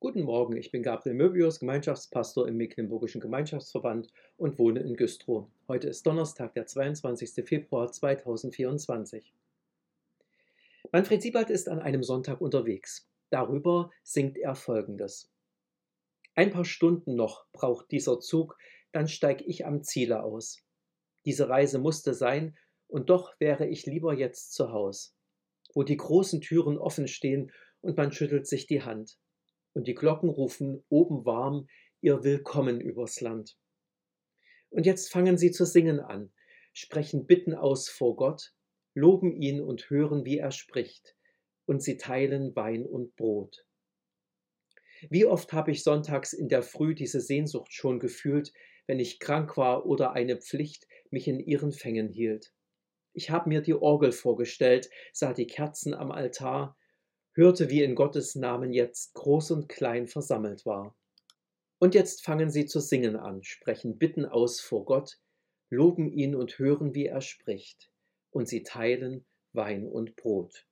[0.00, 5.48] Guten Morgen, ich bin Gabriel Möbius, Gemeinschaftspastor im Mecklenburgischen Gemeinschaftsverband und wohne in Güstrow.
[5.66, 7.44] Heute ist Donnerstag, der 22.
[7.44, 9.34] Februar 2024.
[10.92, 13.10] Manfred Siebert ist an einem Sonntag unterwegs.
[13.30, 15.32] Darüber singt er folgendes.
[16.36, 18.56] Ein paar Stunden noch braucht dieser Zug,
[18.92, 20.62] dann steig ich am Ziele aus.
[21.24, 22.56] Diese Reise musste sein,
[22.86, 25.16] und doch wäre ich lieber jetzt zu Haus,
[25.74, 29.18] wo die großen Türen offen stehen und man schüttelt sich die Hand
[29.72, 31.68] und die Glocken rufen oben warm
[32.00, 33.56] ihr Willkommen übers Land.
[34.70, 36.32] Und jetzt fangen sie zu singen an,
[36.72, 38.52] sprechen Bitten aus vor Gott,
[38.94, 41.16] loben ihn und hören, wie er spricht,
[41.66, 43.64] und sie teilen Wein und Brot.
[45.10, 48.52] Wie oft habe ich sonntags in der Früh diese Sehnsucht schon gefühlt,
[48.86, 52.52] wenn ich krank war oder eine Pflicht mich in ihren Fängen hielt.
[53.12, 56.77] Ich habe mir die Orgel vorgestellt, sah die Kerzen am Altar,
[57.38, 60.98] hörte, wie in Gottes Namen jetzt groß und klein versammelt war.
[61.78, 65.20] Und jetzt fangen sie zu singen an, sprechen Bitten aus vor Gott,
[65.70, 67.92] loben ihn und hören, wie er spricht,
[68.30, 70.66] und sie teilen Wein und Brot.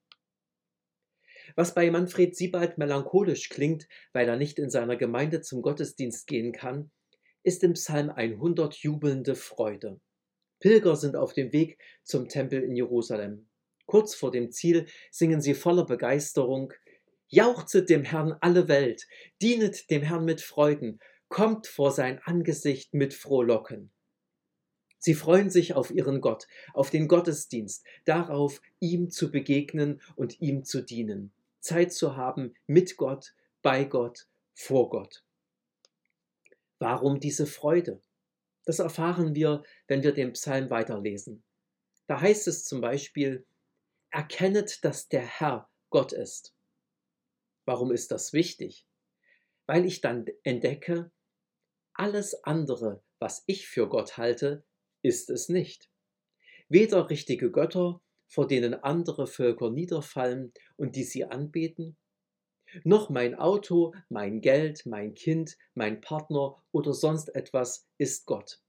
[1.54, 6.50] Was bei Manfred Siebald melancholisch klingt, weil er nicht in seiner Gemeinde zum Gottesdienst gehen
[6.50, 6.90] kann,
[7.44, 10.00] ist im Psalm 100 jubelnde Freude.
[10.58, 13.48] Pilger sind auf dem Weg zum Tempel in Jerusalem.
[13.86, 16.72] Kurz vor dem Ziel singen sie voller Begeisterung
[17.28, 19.08] Jauchzet dem Herrn alle Welt,
[19.42, 23.90] dienet dem Herrn mit Freuden, kommt vor sein Angesicht mit Frohlocken.
[24.98, 30.64] Sie freuen sich auf ihren Gott, auf den Gottesdienst, darauf, ihm zu begegnen und ihm
[30.64, 35.24] zu dienen, Zeit zu haben mit Gott, bei Gott, vor Gott.
[36.78, 38.00] Warum diese Freude?
[38.64, 41.42] Das erfahren wir, wenn wir den Psalm weiterlesen.
[42.06, 43.44] Da heißt es zum Beispiel,
[44.16, 46.56] erkennet, dass der Herr Gott ist.
[47.66, 48.86] Warum ist das wichtig?
[49.66, 51.12] Weil ich dann entdecke,
[51.92, 54.64] alles andere, was ich für Gott halte,
[55.02, 55.90] ist es nicht.
[56.70, 61.98] Weder richtige Götter, vor denen andere Völker niederfallen und die sie anbeten,
[62.84, 68.62] noch mein Auto, mein Geld, mein Kind, mein Partner oder sonst etwas ist Gott.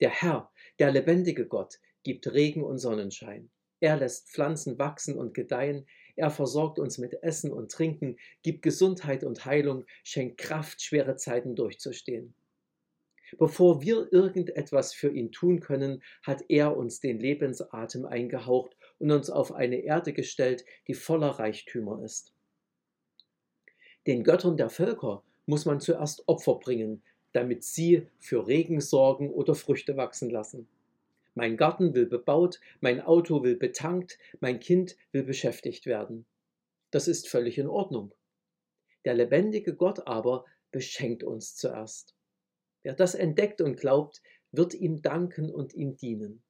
[0.00, 3.50] Der Herr, der lebendige Gott, gibt Regen und Sonnenschein.
[3.80, 5.86] Er lässt Pflanzen wachsen und gedeihen,
[6.16, 11.56] er versorgt uns mit Essen und Trinken, gibt Gesundheit und Heilung, schenkt Kraft, schwere Zeiten
[11.56, 12.34] durchzustehen.
[13.38, 19.30] Bevor wir irgendetwas für ihn tun können, hat er uns den Lebensatem eingehaucht und uns
[19.30, 22.34] auf eine Erde gestellt, die voller Reichtümer ist.
[24.06, 27.02] Den Göttern der Völker muss man zuerst Opfer bringen,
[27.32, 30.68] damit sie für Regen sorgen oder Früchte wachsen lassen.
[31.34, 36.26] Mein Garten will bebaut, mein Auto will betankt, mein Kind will beschäftigt werden.
[36.90, 38.12] Das ist völlig in Ordnung.
[39.04, 42.14] Der lebendige Gott aber beschenkt uns zuerst.
[42.82, 46.42] Wer das entdeckt und glaubt, wird ihm danken und ihm dienen.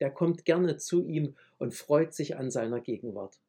[0.00, 3.40] Der kommt gerne zu ihm und freut sich an seiner Gegenwart.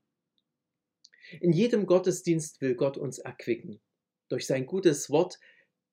[1.39, 3.79] In jedem Gottesdienst will Gott uns erquicken.
[4.27, 5.39] Durch sein gutes Wort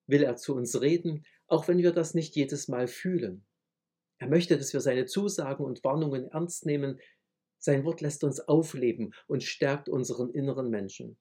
[0.06, 3.44] will er zu uns reden, auch wenn wir das nicht jedes Mal fühlen.
[4.18, 7.00] Er möchte, dass wir seine Zusagen und Warnungen ernst nehmen.
[7.58, 11.16] Sein Wort lässt uns aufleben und stärkt unseren inneren Menschen.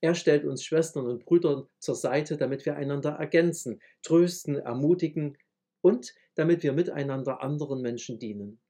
[0.00, 5.38] Er stellt uns Schwestern und Brüdern zur Seite, damit wir einander ergänzen, trösten, ermutigen
[5.80, 8.60] und damit wir miteinander anderen Menschen dienen.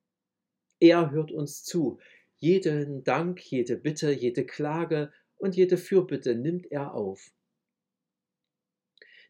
[0.79, 1.99] Er hört uns zu.
[2.37, 7.33] Jeden Dank, jede Bitte, jede Klage und jede Fürbitte nimmt er auf.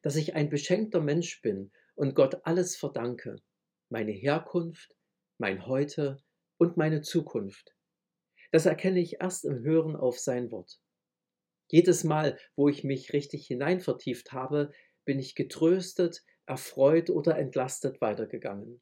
[0.02, 3.40] Dass ich ein beschenkter Mensch bin und Gott alles verdanke,
[3.88, 4.96] meine Herkunft,
[5.38, 6.22] mein Heute
[6.58, 7.74] und meine Zukunft.
[8.52, 10.80] Das erkenne ich erst im Hören auf sein Wort.
[11.68, 14.72] Jedes Mal, wo ich mich richtig hineinvertieft habe,
[15.04, 18.80] bin ich getröstet, erfreut oder entlastet weitergegangen.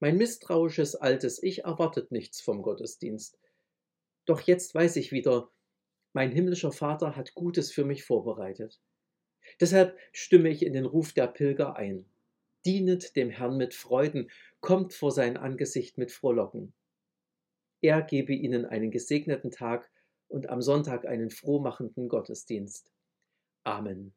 [0.00, 3.38] Mein misstrauisches altes Ich erwartet nichts vom Gottesdienst.
[4.26, 5.50] Doch jetzt weiß ich wieder,
[6.12, 8.80] mein himmlischer Vater hat Gutes für mich vorbereitet.
[9.60, 12.08] Deshalb stimme ich in den Ruf der Pilger ein
[12.64, 14.30] dienet dem Herrn mit Freuden,
[14.60, 16.72] kommt vor sein Angesicht mit Frohlocken.
[17.80, 19.90] Er gebe ihnen einen gesegneten Tag
[20.28, 22.90] und am Sonntag einen frohmachenden Gottesdienst.
[23.62, 24.14] Amen.